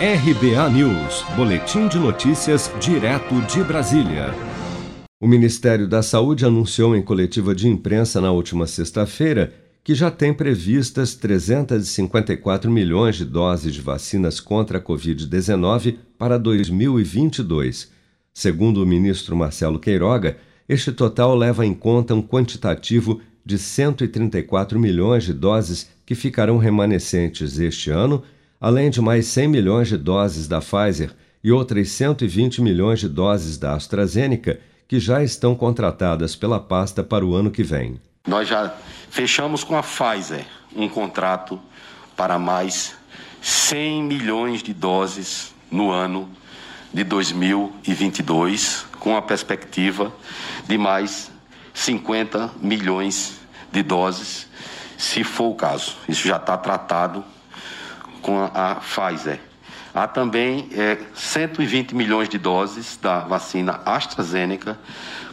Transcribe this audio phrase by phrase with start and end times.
[0.00, 4.32] RBA News, Boletim de Notícias, direto de Brasília.
[5.20, 10.32] O Ministério da Saúde anunciou em coletiva de imprensa na última sexta-feira que já tem
[10.32, 17.90] previstas 354 milhões de doses de vacinas contra a Covid-19 para 2022.
[18.32, 20.36] Segundo o ministro Marcelo Queiroga,
[20.68, 27.58] este total leva em conta um quantitativo de 134 milhões de doses que ficarão remanescentes
[27.58, 28.22] este ano
[28.60, 33.56] além de mais 100 milhões de doses da Pfizer e outras 120 milhões de doses
[33.56, 38.00] da AstraZeneca que já estão contratadas pela pasta para o ano que vem.
[38.26, 38.74] Nós já
[39.10, 41.60] fechamos com a Pfizer um contrato
[42.16, 42.96] para mais
[43.40, 46.28] 100 milhões de doses no ano
[46.92, 50.12] de 2022, com a perspectiva
[50.66, 51.30] de mais
[51.74, 53.38] 50 milhões
[53.70, 54.48] de doses,
[54.96, 55.96] se for o caso.
[56.08, 57.22] Isso já está tratado
[58.28, 59.40] com a, Pfizer.
[59.94, 64.78] Há também é, 120 milhões de doses da vacina AstraZeneca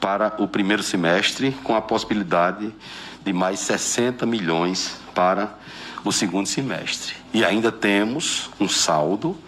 [0.00, 2.74] para o primeiro semestre, com a possibilidade
[3.24, 5.54] de mais 60 milhões para
[6.04, 7.14] o segundo semestre.
[7.32, 9.38] E ainda temos um saldo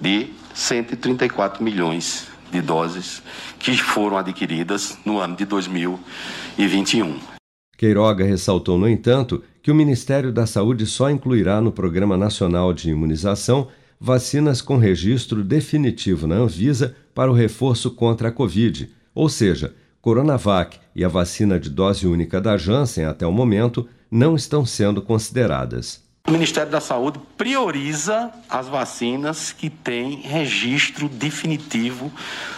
[0.00, 3.20] de 134 milhões de doses
[3.58, 7.39] que foram adquiridas no ano de 2021.
[7.80, 12.90] Queiroga ressaltou, no entanto, que o Ministério da Saúde só incluirá no Programa Nacional de
[12.90, 19.74] Imunização vacinas com registro definitivo na Anvisa para o reforço contra a Covid, ou seja,
[20.02, 25.00] Coronavac e a vacina de dose única da Janssen até o momento não estão sendo
[25.00, 26.04] consideradas.
[26.28, 32.12] O Ministério da Saúde prioriza as vacinas que têm registro definitivo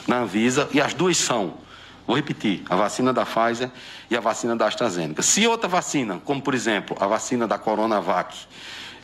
[0.04, 1.62] na Anvisa e as duas são
[2.06, 3.70] Vou repetir: a vacina da Pfizer
[4.10, 5.22] e a vacina da AstraZeneca.
[5.22, 8.36] Se outra vacina, como por exemplo a vacina da Coronavac,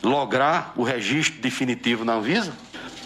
[0.03, 2.53] lograr o registro definitivo na Anvisa,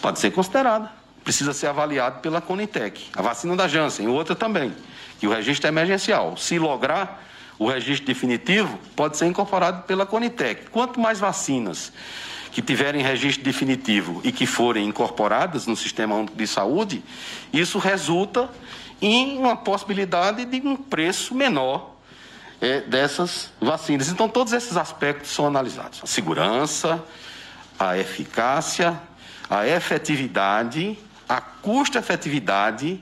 [0.00, 0.90] pode ser considerada.
[1.22, 3.06] Precisa ser avaliado pela Conitec.
[3.16, 4.74] A vacina da Janssen, outra também,
[5.18, 6.36] que o registro é emergencial.
[6.36, 7.24] Se lograr
[7.58, 10.68] o registro definitivo, pode ser incorporado pela Conitec.
[10.70, 11.92] Quanto mais vacinas
[12.52, 17.02] que tiverem registro definitivo e que forem incorporadas no Sistema de Saúde,
[17.52, 18.48] isso resulta
[19.04, 21.94] em uma possibilidade de um preço menor
[22.58, 24.08] é, dessas vacinas.
[24.08, 27.04] Então, todos esses aspectos são analisados: a segurança,
[27.78, 28.98] a eficácia,
[29.50, 30.98] a efetividade,
[31.28, 32.98] a custo-efetividade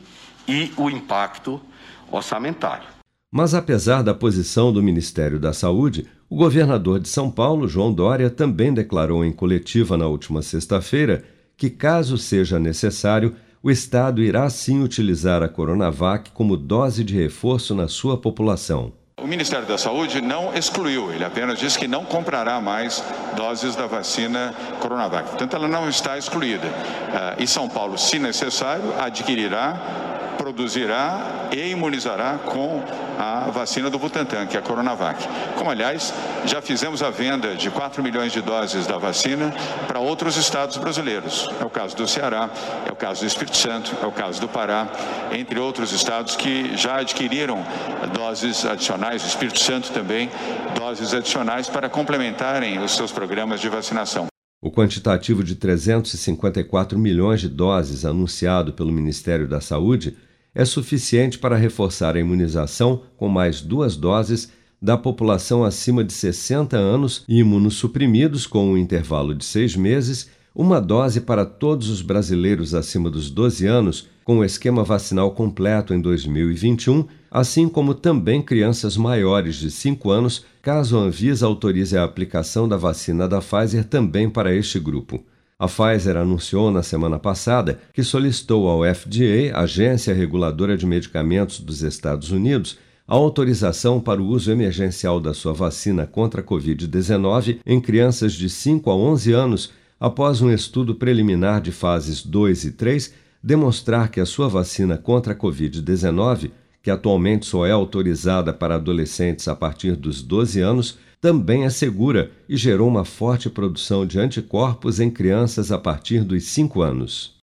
[0.48, 1.62] e o impacto
[2.10, 2.88] orçamentário.
[3.30, 8.28] Mas, apesar da posição do Ministério da Saúde, o governador de São Paulo, João Dória,
[8.28, 11.24] também declarou em coletiva na última sexta-feira
[11.56, 17.74] que, caso seja necessário, o Estado irá sim utilizar a Coronavac como dose de reforço
[17.74, 18.92] na sua população.
[19.20, 23.04] O Ministério da Saúde não excluiu, ele apenas disse que não comprará mais
[23.36, 25.28] doses da vacina Coronavac.
[25.28, 26.66] Portanto, ela não está excluída.
[26.66, 30.11] Uh, e São Paulo, se necessário, adquirirá
[30.42, 32.82] produzirá e imunizará com
[33.16, 35.24] a vacina do Butantan, que é a Coronavac.
[35.56, 36.12] Como, aliás,
[36.44, 39.54] já fizemos a venda de 4 milhões de doses da vacina
[39.86, 41.48] para outros estados brasileiros.
[41.60, 42.50] É o caso do Ceará,
[42.84, 44.88] é o caso do Espírito Santo, é o caso do Pará,
[45.30, 47.64] entre outros estados que já adquiriram
[48.12, 50.28] doses adicionais, o Espírito Santo também,
[50.74, 54.26] doses adicionais para complementarem os seus programas de vacinação.
[54.60, 60.16] O quantitativo de 354 milhões de doses anunciado pelo Ministério da Saúde
[60.54, 66.76] é suficiente para reforçar a imunização com mais duas doses da população acima de 60
[66.76, 72.74] anos e imunossuprimidos com um intervalo de seis meses, uma dose para todos os brasileiros
[72.74, 78.96] acima dos 12 anos com o esquema vacinal completo em 2021, assim como também crianças
[78.96, 84.28] maiores de 5 anos, caso a Anvisa autorize a aplicação da vacina da Pfizer também
[84.28, 85.24] para este grupo.
[85.62, 91.82] A Pfizer anunciou na semana passada que solicitou ao FDA, Agência Reguladora de Medicamentos dos
[91.82, 97.80] Estados Unidos, a autorização para o uso emergencial da sua vacina contra a Covid-19 em
[97.80, 103.14] crianças de 5 a 11 anos, após um estudo preliminar de fases 2 e 3
[103.40, 106.50] demonstrar que a sua vacina contra a Covid-19,
[106.82, 112.32] que atualmente só é autorizada para adolescentes a partir dos 12 anos, também é segura
[112.48, 117.36] e gerou uma forte produção de anticorpos em crianças a partir dos 5 anos.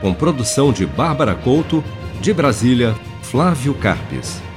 [0.00, 1.84] Com produção de Bárbara Couto,
[2.20, 4.47] de Brasília, Flávio Carpes.